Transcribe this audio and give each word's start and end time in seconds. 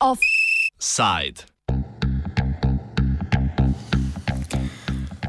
Offside. 0.00 1.46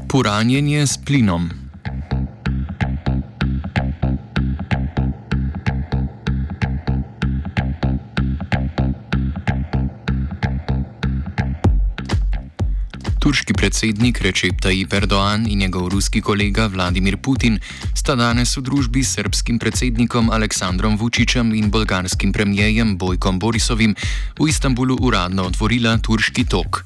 Puranjenje 0.08 0.86
s 0.86 0.98
plinom. 1.04 1.71
Turški 13.22 13.54
predsednik 13.54 14.18
Recep 14.18 14.58
Tayyip 14.58 14.94
Erdoğan 14.98 15.46
in 15.46 15.58
njegov 15.58 15.88
ruski 15.88 16.20
kolega 16.20 16.66
Vladimir 16.66 17.16
Putin 17.16 17.60
sta 17.94 18.16
danes 18.18 18.56
v 18.56 18.62
družbi 18.66 19.04
s 19.06 19.14
srpskim 19.14 19.62
predsednikom 19.62 20.26
Aleksandrom 20.30 20.98
Vučićem 20.98 21.54
in 21.54 21.70
bolgarskim 21.70 22.32
premijejem 22.32 22.98
Bojkom 22.98 23.38
Borisovim 23.38 23.94
v 24.38 24.48
Istanbulu 24.48 24.98
uradno 24.98 25.46
otvorila 25.46 25.98
Turški 26.02 26.44
tok. 26.50 26.82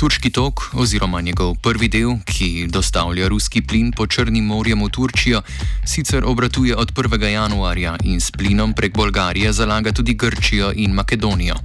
Turški 0.00 0.32
tok, 0.32 0.72
oziroma 0.72 1.20
njegov 1.20 1.60
prvi 1.60 1.92
del, 1.92 2.16
ki 2.24 2.72
dostavlja 2.72 3.28
ruski 3.28 3.60
plin 3.60 3.92
po 3.92 4.06
Črnim 4.06 4.48
morjem 4.48 4.80
v 4.80 4.88
Turčijo, 4.88 5.42
sicer 5.84 6.24
obratuje 6.24 6.72
od 6.76 6.96
1. 6.96 7.20
januarja 7.20 7.96
in 8.04 8.20
s 8.20 8.32
plinom 8.32 8.72
prek 8.72 8.96
Bolgarije 8.96 9.52
zalaga 9.52 9.92
tudi 9.92 10.16
Grčijo 10.16 10.72
in 10.72 10.96
Makedonijo. 10.96 11.60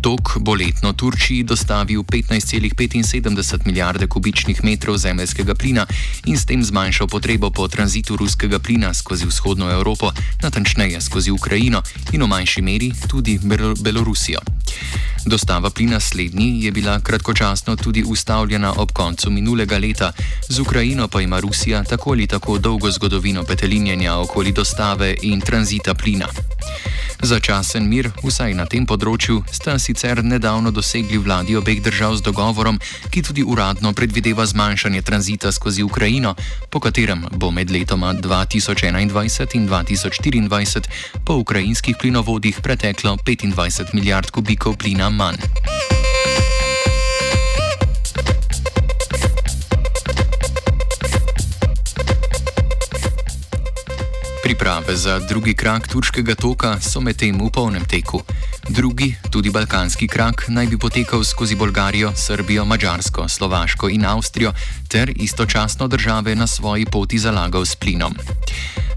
Tok 0.00 0.38
bo 0.40 0.54
letno 0.54 0.92
Turčiji 0.92 1.42
dostavil 1.42 2.02
15,75 2.02 3.66
milijarde 3.66 4.06
kubičnih 4.06 4.64
metrov 4.64 4.96
zemljskega 4.96 5.54
plina 5.54 5.86
in 6.26 6.38
s 6.38 6.46
tem 6.46 6.64
zmanjšal 6.64 7.06
potrebo 7.06 7.50
po 7.50 7.68
tranzitu 7.68 8.16
ruskega 8.16 8.58
plina 8.58 8.94
skozi 8.94 9.26
vzhodno 9.26 9.70
Evropo, 9.70 10.12
natančneje 10.42 11.00
skozi 11.00 11.30
Ukrajino 11.30 11.82
in 12.12 12.22
v 12.22 12.26
manjši 12.26 12.62
meri 12.62 12.92
tudi 13.08 13.40
Belorusijo. 13.82 14.40
Dostava 15.26 15.70
plina 15.70 16.00
slednji 16.00 16.64
je 16.64 16.72
bila 16.72 17.00
kratkočasno 17.00 17.76
tudi 17.76 18.04
ustavljena 18.06 18.72
ob 18.76 18.92
koncu 18.92 19.30
minulega 19.30 19.78
leta, 19.78 20.12
z 20.48 20.60
Ukrajino 20.60 21.08
pa 21.08 21.20
ima 21.20 21.40
Rusija 21.40 21.84
tako 21.84 22.10
ali 22.10 22.26
tako 22.26 22.58
dolgo 22.58 22.90
zgodovino 22.90 23.44
petelinjenja 23.44 24.16
okoli 24.16 24.52
dostave 24.52 25.14
in 25.22 25.40
tranzita 25.40 25.94
plina. 25.94 26.26
Začasen 27.22 27.88
mir, 27.90 28.06
vsaj 28.22 28.54
na 28.54 28.62
tem 28.70 28.86
področju, 28.86 29.42
sta 29.50 29.74
sicer 29.82 30.22
nedavno 30.22 30.70
dosegli 30.70 31.18
vladi 31.18 31.58
obeh 31.58 31.82
držav 31.82 32.14
z 32.20 32.22
dogovorom, 32.22 32.78
ki 33.10 33.24
tudi 33.26 33.42
uradno 33.42 33.90
predvideva 33.92 34.46
zmanjšanje 34.46 35.02
tranzita 35.02 35.50
skozi 35.50 35.82
Ukrajino, 35.82 36.36
po 36.70 36.78
katerem 36.78 37.26
bo 37.34 37.50
med 37.50 37.74
letoma 37.74 38.14
2021 38.14 39.02
in 39.58 39.66
2024 39.66 40.86
po 41.26 41.42
ukrajinskih 41.42 41.98
plinovodih 41.98 42.62
preteklo 42.62 43.18
25 43.26 43.94
milijard 43.98 44.30
kubikov 44.30 44.78
plina 44.78 45.10
manj. 45.10 45.97
Priprave 54.48 54.96
za 54.96 55.18
drugi 55.18 55.52
krak 55.54 55.88
turškega 55.88 56.32
toka 56.34 56.80
so 56.80 57.04
medtem 57.04 57.36
v 57.36 57.50
polnem 57.52 57.84
teku. 57.84 58.24
Drugi, 58.64 59.12
tudi 59.28 59.52
balkanski 59.52 60.08
krak, 60.08 60.48
naj 60.48 60.72
bi 60.72 60.78
potekal 60.80 61.20
skozi 61.20 61.52
Bolgarijo, 61.52 62.16
Srbijo, 62.16 62.64
Mačarsko, 62.64 63.28
Slovaško 63.28 63.92
in 63.92 64.08
Avstrijo 64.08 64.52
ter 64.88 65.12
istočasno 65.16 65.88
države 65.88 66.32
na 66.32 66.46
svoji 66.46 66.88
poti 66.88 67.18
zalagal 67.18 67.68
s 67.68 67.76
plinom. 67.76 68.16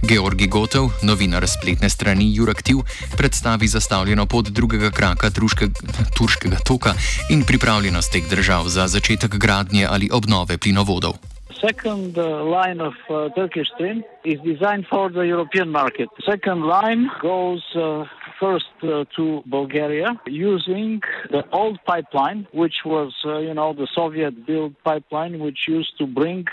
Georgi 0.02 0.47
Gotov, 0.47 0.91
novinar 1.03 1.43
spletne 1.43 1.89
strani 1.89 2.31
Juraktiv, 2.36 2.88
predstavi 3.17 3.67
zastavljeno 3.67 4.26
pot 4.26 4.47
drugega 4.47 4.92
kraka 4.92 5.30
truške, 5.30 5.67
turškega 6.15 6.64
toka 6.64 6.95
in 7.30 7.43
pripravljenost 7.43 8.11
teh 8.11 8.23
držav 8.30 8.71
za 8.71 8.87
začetek 8.87 9.36
gradnje 9.36 9.83
ali 9.89 10.09
obnove 10.11 10.58
plinovodov. 10.58 11.30
Second 11.61 12.17
uh, 12.17 12.44
line 12.44 12.82
of 12.82 12.94
uh, 13.10 13.30
Turkish 13.30 13.70
stream 13.76 14.04
is 14.23 14.39
designed 14.42 14.86
for 14.88 15.10
the 15.10 15.22
European 15.22 15.70
market. 15.70 16.10
Second 16.26 16.64
line 16.64 17.10
goes 17.22 17.64
uh, 17.76 18.05
first 18.39 18.73
uh, 18.83 19.05
to 19.16 19.44
Bulgaria 19.45 20.20
using 20.26 21.02
the 21.30 21.44
old 21.52 21.80
pipeline, 21.86 22.48
which 22.52 22.77
was, 22.86 23.14
uh, 23.26 23.38
you 23.38 23.54
know, 23.54 23.73
the 23.73 23.88
Soviet-built 23.94 24.73
pipeline, 24.83 25.39
which 25.39 25.60
used 25.67 25.98
to 26.00 26.05
bring 26.08 26.45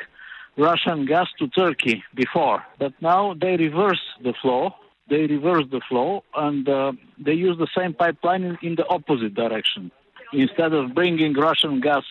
Russian 0.57 1.07
gas 1.07 1.29
to 1.39 1.49
Turkey 1.49 2.03
before. 2.15 2.65
But 2.79 2.93
now 3.01 3.35
they 3.35 3.57
reverse 3.57 4.05
the 4.23 4.35
flow. 4.43 4.75
They 5.09 5.27
reverse 5.27 5.65
the 5.71 5.81
flow 5.89 6.25
and 6.35 6.69
uh, 6.69 6.93
they 7.19 7.33
use 7.33 7.57
the 7.59 7.69
same 7.79 7.95
pipeline 7.95 8.43
in, 8.45 8.59
in 8.63 8.75
the 8.75 8.87
opposite 8.89 9.35
direction. 9.35 9.91
Instead 10.33 10.75
of 10.75 10.95
bringing 10.95 11.33
Russian 11.33 11.81
gas 11.81 12.05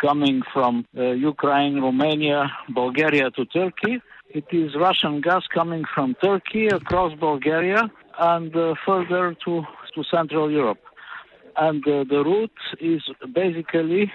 coming 0.00 0.42
from 0.52 0.84
uh, 0.96 1.10
Ukraine, 1.32 1.80
Romania, 1.80 2.50
Bulgaria 2.68 3.30
to 3.32 3.44
Turkey. 3.44 4.00
It 4.30 4.46
is 4.52 4.74
Russian 4.74 5.20
gas 5.20 5.44
coming 5.52 5.84
from 5.94 6.14
Turkey 6.22 6.66
across 6.68 7.12
Bulgaria 7.18 7.90
and 8.18 8.54
uh, 8.54 8.74
further 8.86 9.34
to, 9.44 9.62
to 9.94 10.04
Central 10.10 10.50
Europe. 10.50 10.82
And 11.56 11.86
uh, 11.88 12.04
the 12.08 12.22
route 12.24 12.60
is 12.80 13.02
basically 13.32 14.12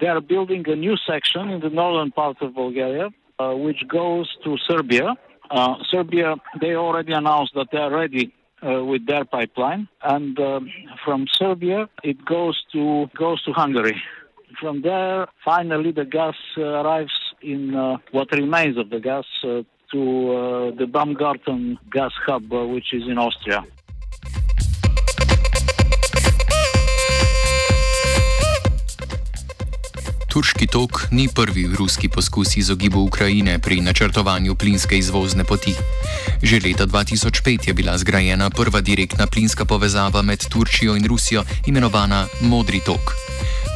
they 0.00 0.06
are 0.06 0.20
building 0.20 0.64
a 0.68 0.76
new 0.76 0.96
section 1.10 1.48
in 1.50 1.60
the 1.60 1.70
northern 1.70 2.10
part 2.12 2.36
of 2.40 2.54
Bulgaria, 2.54 3.08
uh, 3.38 3.54
which 3.54 3.82
goes 3.88 4.28
to 4.44 4.56
Serbia. 4.68 5.14
Uh, 5.50 5.74
Serbia, 5.90 6.36
they 6.60 6.74
already 6.74 7.12
announced 7.12 7.52
that 7.54 7.68
they 7.72 7.78
are 7.78 7.90
ready 7.90 8.32
uh, 8.62 8.84
with 8.84 9.06
their 9.06 9.24
pipeline, 9.24 9.88
and 10.02 10.38
um, 10.40 10.70
from 11.04 11.26
Serbia 11.32 11.88
it 12.02 12.24
goes 12.24 12.62
to 12.72 13.08
goes 13.16 13.42
to 13.44 13.52
Hungary. 13.52 14.00
From 14.60 14.82
there, 14.82 15.28
finally, 15.44 15.92
the 15.92 16.04
gas 16.04 16.34
uh, 16.56 16.62
arrives 16.62 17.14
in 17.42 17.76
uh, 17.76 17.98
what 18.10 18.32
remains 18.32 18.76
of 18.76 18.90
the 18.90 18.98
gas 18.98 19.24
uh, 19.44 19.62
to 19.92 20.00
uh, 20.02 20.76
the 20.76 20.86
Baumgarten 20.86 21.78
gas 21.92 22.10
hub, 22.26 22.52
uh, 22.52 22.66
which 22.66 22.92
is 22.92 23.04
in 23.06 23.18
Austria. 23.18 23.62
Turški 30.28 30.66
tok 30.66 31.08
ni 31.10 31.28
prvi 31.34 31.68
ruski 31.78 32.08
poskus 32.08 32.56
izogibu 32.56 33.00
Ukrajine 33.00 33.58
pri 33.58 33.80
načrtovanju 33.80 34.54
plinske 34.54 34.98
izvozne 34.98 35.44
poti. 35.44 35.74
Že 36.42 36.60
leta 36.64 36.86
2005 36.86 37.68
je 37.68 37.74
bila 37.74 37.98
zgrajena 37.98 38.50
prva 38.50 38.80
direktna 38.80 39.26
plinska 39.26 39.64
povezava 39.64 40.22
med 40.22 40.38
Turčijo 40.50 40.96
in 40.96 41.06
Rusijo, 41.06 41.44
imenovana 41.66 42.26
Modri 42.42 42.80
tok. 42.86 43.14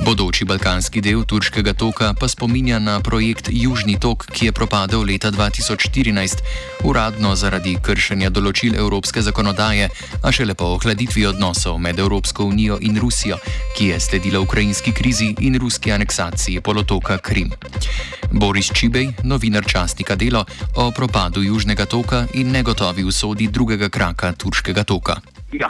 Bodoči 0.02 0.42
balkanski 0.44 0.98
del 1.00 1.22
turškega 1.22 1.72
toka 1.78 2.10
pa 2.18 2.26
spominja 2.28 2.78
na 2.82 2.98
projekt 3.00 3.46
Južni 3.52 3.94
tok, 4.00 4.26
ki 4.26 4.46
je 4.46 4.52
propadel 4.52 5.04
leta 5.06 5.30
2014, 5.30 6.42
uradno 6.82 7.36
zaradi 7.38 7.76
kršenja 7.78 8.30
določil 8.34 8.74
evropske 8.74 9.22
zakonodaje, 9.22 9.86
a 10.22 10.32
šele 10.34 10.58
po 10.58 10.72
ohladitvi 10.74 11.26
odnosov 11.30 11.78
med 11.78 12.02
Evropsko 12.02 12.48
unijo 12.50 12.80
in 12.82 12.98
Rusijo, 12.98 13.38
ki 13.78 13.92
je 13.92 14.00
sledila 14.00 14.40
ukrajinski 14.42 14.90
krizi 14.90 15.34
in 15.38 15.60
ruski 15.62 15.94
aneksaciji 15.94 16.60
polotoka 16.60 17.18
Krim. 17.22 17.54
Boris 18.32 18.72
Čibej, 18.74 19.12
novinar 19.22 19.62
časnika 19.62 20.18
Delo, 20.18 20.42
o 20.76 20.90
propadu 20.90 21.46
Južnega 21.46 21.86
toka 21.86 22.26
in 22.34 22.50
negotovi 22.50 23.04
usodi 23.04 23.46
drugega 23.46 23.88
kraka 23.88 24.32
turškega 24.34 24.82
toka. 24.82 25.20
Ja, 25.52 25.68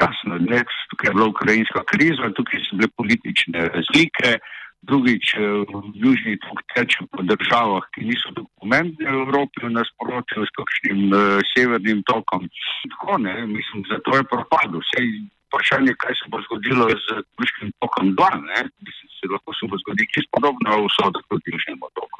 jasno, 0.00 0.38
ne, 0.38 0.64
tukaj 0.90 1.08
je 1.08 1.14
bila 1.14 1.26
ukrajinska 1.26 1.84
kriza, 1.86 2.32
tukaj 2.34 2.60
so 2.66 2.76
bile 2.76 2.88
politične 2.96 3.68
razlike. 3.74 4.38
Drugič, 4.82 5.34
eh, 5.34 5.40
v 5.70 5.90
južni 5.94 6.38
tok 6.42 6.62
teče 6.74 7.06
po 7.10 7.22
državah, 7.30 7.82
ki 7.94 8.06
niso 8.10 8.30
pomembne 8.58 9.10
v 9.10 9.22
Evropi, 9.26 9.66
v 9.66 9.74
nasprotju 9.74 10.46
s 10.46 10.54
kakšnim 10.54 11.00
uh, 11.10 11.42
severnim 11.50 12.02
tokom. 12.06 12.46
Tako 12.94 13.18
ne, 13.26 13.34
mislim, 13.46 13.82
zato 13.90 14.16
je 14.16 14.30
propadlo. 14.34 14.78
Vse 14.78 15.02
vprašanje, 15.48 15.92
kaj 16.02 16.14
se 16.20 16.30
bo 16.30 16.38
zgodilo 16.46 16.86
z 16.94 17.06
južnim 17.42 17.74
tokom 17.82 18.14
2, 18.14 18.30
ne, 18.48 18.60
mislim, 18.86 19.06
se 19.18 19.24
lahko 19.34 19.50
se 19.58 19.66
bo 19.70 19.76
zgodilo 19.82 20.14
čisto 20.14 20.30
podobno 20.36 20.68
v 20.86 20.90
sodah 20.94 21.22
kot 21.26 21.42
južnemu 21.42 21.86
toku. 21.98 22.18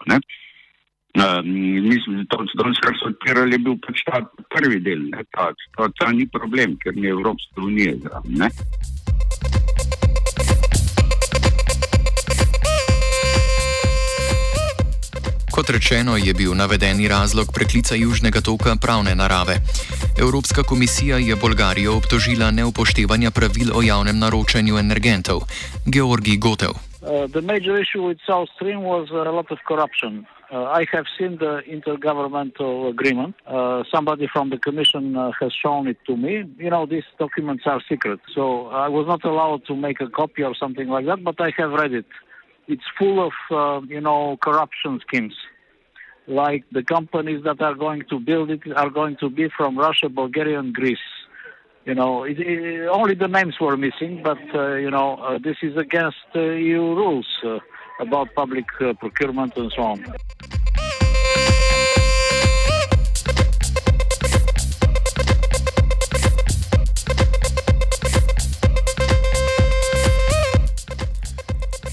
Uh, 1.16 1.44
mislim, 1.44 2.16
da 2.16 2.24
to, 2.36 2.44
danes, 2.62 2.78
kar 2.84 2.94
so 3.00 3.08
odpirali, 3.08 3.56
je 3.56 3.58
bil 3.58 3.78
pač 3.86 4.04
ta 4.04 4.20
prvi 4.52 4.80
del. 4.80 5.08
Ne, 5.08 5.24
ta, 5.32 5.48
ta, 5.76 5.88
ta 6.00 6.12
ni 6.12 6.28
problem, 6.28 6.76
ker 6.84 6.96
ni 6.96 7.08
Evropska 7.08 7.64
unija 7.64 7.96
zraven. 8.02 8.50
Kot 15.58 15.70
rečeno, 15.74 16.14
je 16.16 16.34
bil 16.34 16.54
navedeni 16.54 17.08
razlog 17.08 17.48
preklica 17.54 17.94
Južnega 17.98 18.40
toka 18.40 18.76
pravne 18.78 19.14
narave. 19.14 19.58
Evropska 20.18 20.62
komisija 20.62 21.18
je 21.18 21.36
Bolgarijo 21.36 21.96
obtožila 21.96 22.50
neupoštevanja 22.50 23.30
pravil 23.30 23.74
o 23.74 23.82
javnem 23.82 24.18
naročanju 24.18 24.78
energentov. 24.78 25.40
Georgi 25.86 26.36
Gotev. 26.36 26.70
Uh, 27.02 27.26
the 27.32 27.42
major 27.42 27.74
issue 27.80 28.02
with 28.08 28.18
South 28.26 28.48
Stream 28.54 28.82
was 28.82 29.10
a 29.10 29.32
lot 29.32 29.50
of 29.50 29.58
corruption. 29.68 30.26
Uh, 30.50 30.64
I 30.64 30.86
have 30.92 31.04
seen 31.18 31.36
the 31.36 31.60
intergovernmental 31.68 32.88
agreement. 32.88 33.34
Uh, 33.46 33.82
somebody 33.92 34.26
from 34.32 34.48
the 34.48 34.56
Commission 34.56 35.14
uh, 35.14 35.30
has 35.40 35.52
shown 35.52 35.86
it 35.86 35.98
to 36.06 36.16
me. 36.16 36.44
You 36.56 36.70
know, 36.70 36.86
these 36.86 37.04
documents 37.18 37.64
are 37.66 37.82
secret, 37.86 38.20
so 38.34 38.68
I 38.68 38.88
was 38.88 39.06
not 39.06 39.24
allowed 39.24 39.66
to 39.66 39.76
make 39.76 40.00
a 40.00 40.08
copy 40.08 40.42
or 40.42 40.54
something 40.54 40.88
like 40.88 41.04
that, 41.04 41.22
but 41.22 41.38
I 41.38 41.52
have 41.58 41.72
read 41.72 41.92
it. 41.92 42.06
It's 42.66 42.84
full 42.98 43.26
of, 43.26 43.32
uh, 43.50 43.86
you 43.86 44.00
know, 44.00 44.38
corruption 44.42 45.00
schemes. 45.06 45.34
Like 46.26 46.64
the 46.72 46.82
companies 46.82 47.44
that 47.44 47.60
are 47.60 47.74
going 47.74 48.04
to 48.08 48.18
build 48.18 48.50
it 48.50 48.60
are 48.74 48.90
going 48.90 49.18
to 49.20 49.28
be 49.28 49.48
from 49.54 49.78
Russia, 49.78 50.08
Bulgaria, 50.08 50.58
and 50.60 50.72
Greece. 50.72 51.08
You 51.84 51.94
know, 51.94 52.24
it, 52.24 52.38
it, 52.38 52.88
only 52.88 53.14
the 53.14 53.28
names 53.28 53.56
were 53.60 53.76
missing, 53.76 54.22
but, 54.22 54.38
uh, 54.54 54.74
you 54.74 54.90
know, 54.90 55.16
uh, 55.16 55.38
this 55.38 55.56
is 55.62 55.76
against 55.76 56.18
EU 56.34 56.80
rules 56.80 57.26
about 58.00 58.34
public 58.34 58.66
procurement 59.00 59.56
and 59.56 59.72
so 59.72 59.82
on. 59.82 60.04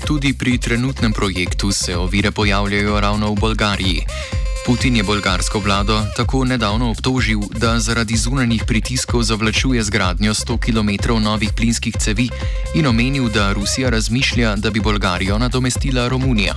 Tudi 0.06 0.38
pri 0.38 0.57
trenutnem 0.57 1.13
projektu 1.13 1.72
se 1.72 1.98
ovire 1.98 2.31
pojavljajo 2.31 3.00
ravno 3.00 3.31
v 3.31 3.36
Bolgariji. 3.40 4.06
Putin 4.65 4.95
je 4.95 5.03
bolgarsko 5.03 5.59
vlado 5.59 6.01
tako 6.17 6.45
nedavno 6.45 6.89
obtožil, 6.89 7.39
da 7.53 7.79
zaradi 7.79 8.17
zunanjih 8.17 8.63
pritiskov 8.67 9.23
zavlačuje 9.23 9.83
zgradnjo 9.83 10.33
100 10.33 10.57
km 10.57 11.13
novih 11.23 11.50
plinskih 11.56 11.94
cevi 12.00 12.29
in 12.73 12.88
omenil, 12.88 13.29
da 13.29 13.53
Rusija 13.53 13.89
razmišlja, 13.89 14.56
da 14.56 14.69
bi 14.71 14.79
Bolgarijo 14.79 15.38
nadomestila 15.38 16.07
Romunija. 16.07 16.56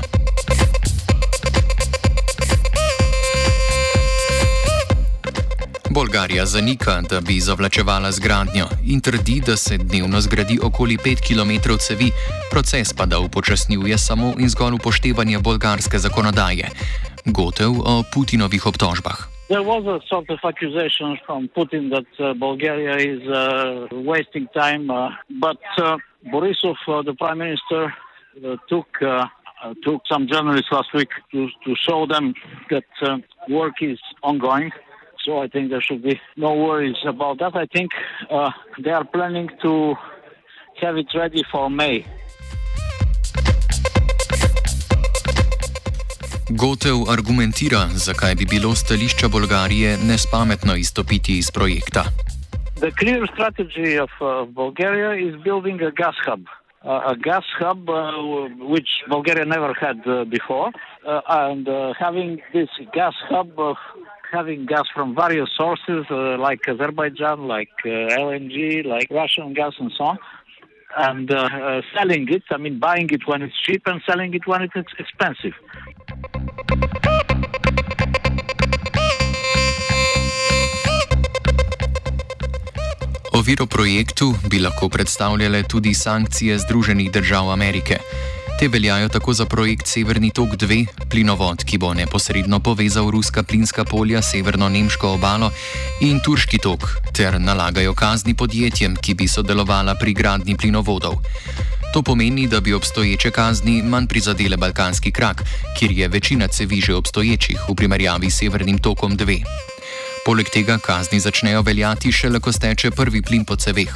Bolgarija 5.90 6.46
zanika, 6.46 7.02
da 7.10 7.20
bi 7.20 7.40
zavlačevala 7.40 8.12
zgradnjo 8.12 8.66
in 8.84 9.00
trdi, 9.00 9.42
da 9.46 9.56
se 9.56 9.78
dnevno 9.78 10.20
zgradi 10.20 10.58
okoli 10.62 10.96
5 10.96 11.16
km 11.26 11.76
cevi, 11.78 12.10
proces 12.50 12.92
pa 12.92 13.06
da 13.06 13.18
upočasnjuje 13.18 13.98
samo 13.98 14.34
in 14.38 14.48
zgolj 14.48 14.74
upoštevanje 14.74 15.38
bolgarske 15.38 15.98
zakonodaje. 15.98 16.70
Gotev 17.26 17.80
o 17.80 18.02
Putinovih 18.14 18.66
obtožbah. 18.66 19.28
There 19.48 19.62
was 19.62 19.86
a 19.86 19.98
sort 20.06 20.28
of 20.28 20.38
accusation 20.44 21.18
from 21.24 21.48
Putin 21.48 21.88
that 21.90 22.06
uh, 22.20 22.34
Bulgaria 22.34 22.96
is 22.96 23.22
uh, 23.28 23.88
wasting 23.92 24.46
time, 24.52 24.90
uh, 24.90 25.10
but 25.40 25.62
uh, 25.78 25.96
Borisov, 26.30 26.76
uh, 26.86 27.02
the 27.02 27.14
prime 27.14 27.38
minister, 27.38 27.94
uh, 28.44 28.56
took 28.68 28.88
uh, 29.00 29.24
uh, 29.62 29.74
took 29.82 30.02
some 30.06 30.28
journalists 30.28 30.70
last 30.70 30.92
week 30.94 31.08
to, 31.32 31.48
to 31.64 31.74
show 31.74 32.06
them 32.06 32.34
that 32.70 32.84
uh, 33.02 33.16
work 33.48 33.74
is 33.80 33.98
ongoing. 34.22 34.70
So 35.24 35.38
I 35.38 35.48
think 35.48 35.70
there 35.70 35.80
should 35.80 36.02
be 36.02 36.20
no 36.36 36.54
worries 36.54 36.96
about 37.06 37.38
that. 37.40 37.56
I 37.56 37.66
think 37.66 37.90
uh, 38.30 38.50
they 38.78 38.90
are 38.90 39.04
planning 39.04 39.48
to 39.62 39.94
have 40.80 40.96
it 40.96 41.08
ready 41.14 41.42
for 41.50 41.68
May. 41.68 42.06
Gotev 46.50 46.98
argumentira, 47.12 47.80
zakaj 47.92 48.34
bi 48.34 48.44
bilo 48.50 48.74
stališča 48.74 49.28
Bolgarije 49.28 49.96
nespametno 50.08 50.76
izstopiti 50.76 51.38
iz 51.38 51.50
projekta. 51.50 52.02
The 52.80 52.90
clear 53.00 53.22
strategy 53.34 54.00
of 54.04 54.10
uh, 54.20 54.48
Bulgaria 54.60 55.12
is 55.28 55.34
building 55.44 55.82
a 55.82 55.90
gas 55.90 56.16
hub. 56.26 56.42
Uh, 56.82 57.12
a 57.12 57.14
gas 57.16 57.44
hub 57.58 57.90
uh, 57.90 57.96
which 58.72 58.90
Bulgaria 59.08 59.44
never 59.44 59.74
had 59.80 59.98
uh, 60.06 60.24
before. 60.24 60.68
Uh, 61.06 61.20
and 61.28 61.68
uh, 61.68 61.92
having 61.98 62.40
this 62.54 62.70
gas 62.94 63.16
hub, 63.28 63.50
uh, 63.60 63.74
having 64.32 64.64
gas 64.64 64.86
from 64.94 65.14
various 65.14 65.50
sources 65.54 66.06
uh, 66.10 66.38
like 66.38 66.60
Azerbaijan, 66.66 67.46
like 67.46 67.76
uh, 67.84 68.24
LNG, 68.24 68.86
like 68.86 69.08
Russian 69.10 69.52
gas, 69.52 69.74
and 69.80 69.92
so 69.98 70.04
on, 70.04 70.18
and 70.96 71.30
uh, 71.30 71.36
uh, 71.36 71.82
selling 71.94 72.26
it. 72.30 72.44
I 72.50 72.56
mean, 72.56 72.78
buying 72.78 73.08
it 73.10 73.26
when 73.26 73.42
it's 73.42 73.58
cheap 73.66 73.82
and 73.84 74.00
selling 74.08 74.32
it 74.32 74.46
when 74.46 74.62
it's 74.62 74.92
expensive. 74.98 75.56
Oviro 83.48 83.66
projektu 83.66 84.34
bi 84.50 84.58
lahko 84.58 84.88
predstavljale 84.88 85.62
tudi 85.62 85.94
sankcije 85.94 86.58
Združenih 86.58 87.12
držav 87.12 87.50
Amerike. 87.50 87.96
Te 88.60 88.68
veljajo 88.68 89.08
tako 89.08 89.32
za 89.32 89.46
projekt 89.46 89.86
Severni 89.86 90.30
tok 90.30 90.48
2, 90.48 90.86
plinovod, 91.10 91.64
ki 91.64 91.78
bo 91.78 91.94
neposredno 91.94 92.60
povezal 92.60 93.10
ruska 93.10 93.42
plinska 93.42 93.84
polja 93.84 94.22
severno-nemško 94.22 95.08
obalo, 95.08 95.50
in 96.00 96.20
turški 96.20 96.58
tok, 96.58 96.84
ter 97.16 97.40
nalagajo 97.40 97.94
kazni 97.94 98.34
podjetjem, 98.34 98.96
ki 98.96 99.14
bi 99.14 99.28
sodelovala 99.28 99.94
pri 99.94 100.12
gradni 100.14 100.56
plinovodov. 100.56 101.16
To 101.94 102.02
pomeni, 102.02 102.46
da 102.48 102.60
bi 102.60 102.74
obstoječe 102.74 103.30
kazni 103.30 103.82
manj 103.82 104.06
prizadele 104.06 104.56
balkanski 104.56 105.12
krak, 105.12 105.42
kjer 105.78 105.92
je 105.92 106.08
večina 106.08 106.48
cevi 106.48 106.80
že 106.80 106.94
obstoječih 106.94 107.56
v 107.68 107.74
primerjavi 107.74 108.30
s 108.30 108.38
Severnim 108.38 108.78
tokom 108.78 109.16
2. 109.16 109.77
Poleg 110.28 110.50
tega 110.52 110.74
kazni 110.76 111.22
začnejo 111.24 111.62
veljati 111.64 112.10
šele, 112.12 112.36
ko 112.44 112.52
steče 112.52 112.90
prvi 112.92 113.22
plin 113.24 113.46
po 113.48 113.56
ceveh. 113.56 113.94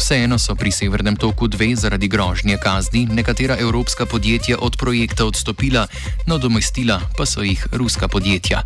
Vseeno 0.00 0.34
so 0.34 0.56
pri 0.58 0.72
Severnem 0.74 1.14
toku 1.14 1.46
2 1.46 1.76
zaradi 1.78 2.08
grožnje 2.10 2.56
kazni 2.58 3.04
nekatera 3.06 3.54
evropska 3.54 4.06
podjetja 4.06 4.56
od 4.66 4.74
projekta 4.80 5.28
odstopila, 5.30 5.86
nadomestila 6.26 6.98
pa 7.18 7.26
so 7.26 7.46
jih 7.46 7.62
ruska 7.72 8.08
podjetja. 8.08 8.64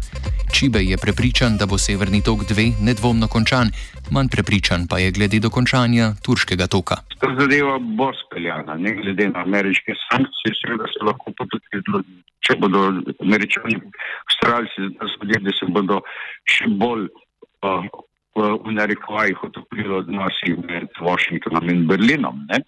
Čibe 0.54 0.80
je 0.80 0.96
prepričan, 0.96 1.60
da 1.60 1.66
bo 1.66 1.76
Severni 1.78 2.22
tok 2.24 2.48
2 2.48 2.80
nedvomno 2.80 3.28
končan, 3.28 3.68
manj 4.10 4.32
prepričan 4.32 4.88
pa 4.88 4.98
je 4.98 5.12
glede 5.12 5.44
dokončanja 5.44 6.14
turškega 6.24 6.66
toka. 6.72 6.96
Ta 7.20 7.28
zadeva 7.40 7.76
bo 7.78 8.12
speljana, 8.24 8.80
ne 8.80 8.94
glede 8.94 9.28
na 9.28 9.44
ameriške 9.44 9.92
sankcije, 10.08 10.56
seveda 10.56 10.88
se 10.88 11.04
lahko 11.04 11.36
pa 11.36 11.44
tudi 11.52 11.84
zgodi, 11.84 12.23
če 12.44 12.58
bodo 12.60 12.86
američani 13.24 13.78
ustrajali, 14.30 14.90
da 15.00 15.54
se 15.58 15.70
bodo 15.72 16.02
še 16.48 16.70
bolj. 16.80 17.08
Uh, 17.64 17.86
v 18.34 18.72
narekovajih 18.74 19.44
otoplilo 19.46 20.02
odnosi 20.02 20.56
med 20.66 20.90
Washingtonom 21.00 21.70
in 21.70 21.86
Berlinom, 21.86 22.46
ne? 22.50 22.58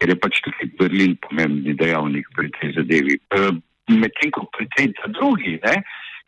ker 0.00 0.12
je 0.12 0.16
pač 0.16 0.40
tudi 0.44 0.68
Berlin 0.80 1.16
pomembni 1.24 1.74
dejavnik 1.76 2.28
pri 2.36 2.48
tej 2.56 2.72
zadevi. 2.78 3.18
Medtem 3.90 4.32
ko 4.32 4.46
pri 4.56 4.68
tej 4.76 4.92
drugi, 5.12 5.58
ne, 5.64 5.82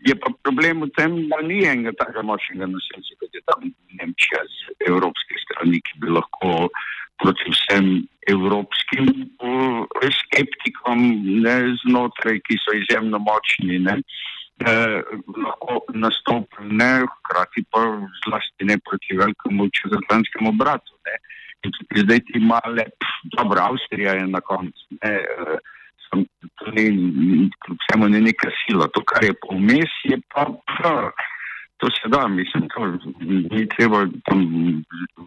je 0.04 0.14
pa 0.18 0.32
problem 0.44 0.84
v 0.84 0.90
tem, 0.98 1.14
da 1.30 1.40
ni 1.46 1.62
enega 1.64 1.94
takega 2.00 2.24
močnega 2.26 2.68
nosilca, 2.68 3.16
kot 3.20 3.32
je 3.32 3.42
tam 3.48 3.70
Nemčija 3.96 4.42
z 4.44 4.76
evropske 4.90 5.40
strani, 5.46 5.80
ki 5.80 6.02
bi 6.02 6.12
lahko 6.12 6.68
proti 7.22 7.50
vsem 7.54 7.88
evropskim 8.28 9.08
uh, 9.42 9.86
skeptikom 10.18 11.00
ne, 11.44 11.56
znotraj, 11.84 12.40
ki 12.46 12.58
so 12.62 12.74
izjemno 12.76 13.18
močni. 13.22 13.78
Ne, 13.82 13.98
eh, 14.66 15.02
lahko 15.44 15.80
nastopil, 15.94 16.70
ne, 16.78 16.90
hkrati 17.12 17.64
pa 17.70 17.82
zlasti 18.24 18.68
ne 18.70 18.78
proti 18.78 19.18
velikemu 19.18 19.68
čezatlanskemu 19.80 20.52
bratu. 20.58 20.98
Ne. 21.06 21.18
In 21.62 21.74
tudi 21.78 22.02
zdaj 22.04 22.20
ti 22.28 22.42
male, 22.42 22.86
dobro, 23.36 23.62
Avstrija 23.62 24.16
je 24.18 24.26
na 24.26 24.40
koncu, 24.40 24.86
ne, 25.02 25.12
eh, 25.22 25.58
sem, 26.06 26.24
to 26.58 26.70
ni, 26.76 26.86
vsemu 27.84 28.08
ni 28.08 28.20
neka 28.28 28.50
sila, 28.62 28.88
to, 28.94 29.04
kar 29.06 29.24
je 29.24 29.34
povmes, 29.46 29.94
je 30.04 30.18
pa, 30.34 30.46
pa 30.66 30.94
to 31.82 31.88
se 31.90 32.08
da, 32.08 32.28
mislim, 32.28 32.68
to 32.74 32.80
ni 33.50 33.68
treba 33.76 33.98
tam, 34.26 34.38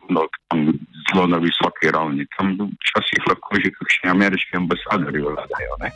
no, 0.10 0.22
tam 0.48 0.60
zelo 1.08 1.28
na 1.28 1.38
visoki 1.38 1.92
ravni, 1.94 2.26
tam 2.38 2.48
včasih 2.80 3.22
lahko 3.30 3.60
že 3.64 3.72
kakšni 3.80 4.10
ameriški 4.10 4.58
ambasadori 4.64 5.22
vladajo, 5.22 5.74
ne. 5.84 5.90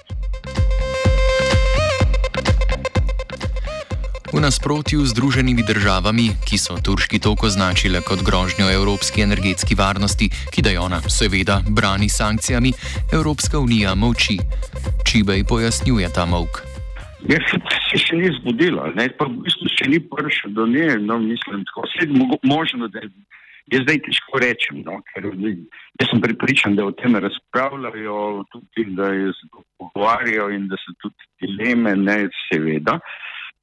V 4.34 4.40
nasprotju 4.40 5.06
z 5.06 5.10
Združenimi 5.10 5.64
državami, 5.64 6.28
ki 6.46 6.58
so 6.62 6.76
turški 6.78 7.18
tok 7.24 7.44
označile 7.44 8.04
kot 8.06 8.22
grožnjo 8.22 8.68
evropski 8.70 9.24
energetski 9.26 9.80
varnosti, 9.80 10.30
ki 10.52 10.62
da 10.62 10.76
jo 10.76 10.84
ona 10.86 11.02
seveda 11.02 11.62
brani 11.70 12.10
sankcijami, 12.10 12.74
Evropska 13.14 13.60
unija 13.60 13.96
molči. 13.96 14.38
Čibej 15.08 15.44
pojasnjuje 15.44 16.14
ta 16.14 16.26
mok. 16.26 16.69
Ja, 17.28 17.40
se 17.90 18.00
še 18.00 18.16
ni 18.16 18.30
zbudila, 18.40 18.94
ne? 18.96 19.10
pa 19.18 19.28
v 19.28 19.44
bistvu 19.44 19.68
še 19.74 19.90
ni 19.92 20.00
prišel 20.00 20.54
do 20.56 20.68
nje. 20.72 20.96
No, 21.04 21.20
mislim, 21.20 21.66
tako 21.68 21.88
se 21.92 22.08
možno, 22.48 22.88
da 22.88 23.04
je 23.04 23.82
zdaj 23.84 24.00
težko 24.08 24.40
reči. 24.40 24.76
No? 24.86 25.02
Jaz 25.20 26.12
sem 26.12 26.22
pripričan, 26.24 26.78
da 26.80 26.88
o 26.88 26.96
tem 26.96 27.20
razpravljajo, 27.20 28.46
tudi 28.54 28.88
da 28.96 29.12
se 29.36 29.50
pogovarjajo 29.52 30.48
in 30.56 30.70
da 30.72 30.80
so 30.80 30.96
tudi 31.04 31.32
dileme, 31.44 31.98
ne 32.00 32.22
seveda 32.48 33.00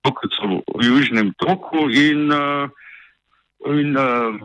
kot 0.07 0.31
so 0.39 0.61
v 0.79 0.85
Južnem 0.87 1.33
toku. 1.43 1.89
In, 1.91 2.31
uh, 2.31 2.71
In, 3.67 3.97
uh, 3.99 4.37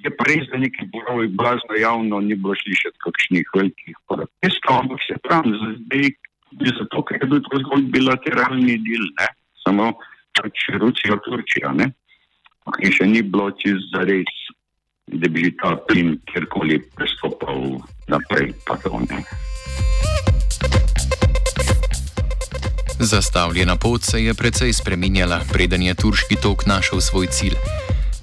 je 0.00 0.10
pa 0.16 0.24
res, 0.24 0.46
da 0.48 0.56
nekaj 0.56 0.86
borovih 0.94 1.32
blazno 1.36 1.76
javno 1.76 2.20
ni 2.24 2.38
bilo 2.38 2.54
slišati 2.56 3.02
kakšnih 3.04 3.50
velikih 3.52 3.98
protestov, 4.08 4.78
ampak 4.78 5.02
se 5.04 5.18
pravi, 5.20 5.52
zdaj 5.82 6.06
je 6.60 6.72
zato, 6.78 7.02
ker 7.04 7.18
je 7.20 7.28
bil 7.28 7.42
to 7.46 7.60
zgolj 7.64 7.88
bilateralni 7.94 8.78
del, 8.84 9.06
ne? 9.20 9.28
samo 9.62 9.92
pač 10.38 10.68
Rusija, 10.80 11.18
Turčija, 11.24 11.72
ne? 11.76 11.92
in 12.82 12.92
še 12.94 13.06
ni 13.06 13.22
bilo 13.22 13.50
čez 13.58 13.80
za 13.92 14.04
res, 14.06 14.32
da 15.12 15.28
bi 15.28 15.50
ta 15.58 15.74
plin 15.88 16.14
kjerkoli 16.30 16.78
prestopal 16.96 17.80
naprej. 18.08 18.54
Zastavljena 23.02 23.76
pot 23.76 24.02
se 24.06 24.22
je 24.22 24.34
precej 24.34 24.72
spreminjala, 24.72 25.42
preden 25.52 25.82
je 25.82 25.94
turški 25.94 26.38
tok 26.42 26.66
našel 26.70 27.02
svoj 27.02 27.26
cilj. 27.34 27.58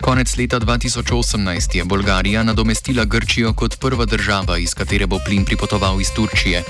Konec 0.09 0.37
leta 0.37 0.59
2018 0.59 1.75
je 1.75 1.83
Bolgarija 1.83 2.43
nadomestila 2.43 3.05
Grčijo 3.05 3.53
kot 3.53 3.79
prva 3.79 4.05
država, 4.05 4.57
iz 4.57 4.73
katere 4.73 5.07
bo 5.07 5.19
plin 5.25 5.45
pripotoval 5.45 6.01
iz 6.01 6.07
Turčije. 6.15 6.63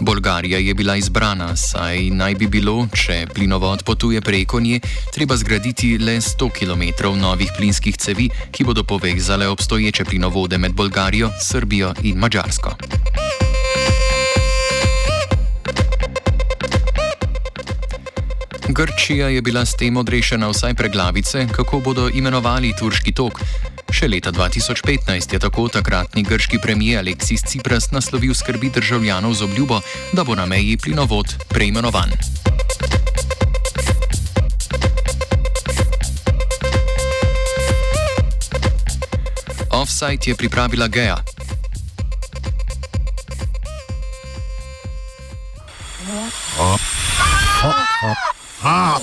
Bolgarija 0.00 0.58
je 0.58 0.74
bila 0.74 0.96
izbrana, 0.96 1.56
saj 1.56 2.00
naj 2.10 2.34
bi 2.34 2.46
bilo, 2.46 2.88
če 2.94 3.26
plinovod 3.34 3.84
potuje 3.84 4.20
preko 4.20 4.60
nje, 4.60 4.80
treba 5.14 5.36
zgraditi 5.36 5.98
le 5.98 6.16
100 6.16 6.50
km 6.50 7.12
novih 7.20 7.52
plinskih 7.56 7.96
cevi, 7.96 8.30
ki 8.52 8.64
bodo 8.64 8.84
povezale 8.84 9.48
obstoječe 9.48 10.04
plinovode 10.04 10.58
med 10.58 10.72
Bolgarijo, 10.72 11.30
Srbijo 11.42 11.94
in 12.02 12.16
Mačarsko. 12.16 12.76
Grčija 18.78 19.28
je 19.28 19.42
bila 19.42 19.66
s 19.66 19.74
tem 19.74 19.96
odrešena 19.96 20.48
vsaj 20.48 20.74
preglavice, 20.74 21.46
kako 21.52 21.80
bodo 21.80 22.04
imenovali 22.14 22.70
turški 22.78 23.10
tok. 23.10 23.40
Še 23.90 24.06
leta 24.06 24.30
2015 24.30 25.34
je 25.34 25.38
tako 25.42 25.64
takratni 25.66 26.22
grški 26.22 26.60
premijer 26.62 27.02
Aleksis 27.02 27.42
Cipras 27.42 27.90
naslovil 27.90 28.34
skrbi 28.38 28.70
državljanov 28.70 29.34
z 29.34 29.42
obljubo, 29.48 29.80
da 30.12 30.22
bo 30.24 30.38
na 30.38 30.46
meji 30.46 30.76
plinovod 30.76 31.34
preimenovan. 31.48 32.14
Offside 39.74 40.30
je 40.30 40.36
pripravila 40.38 40.86
Gea. 40.86 41.37
Huh? 48.60 48.98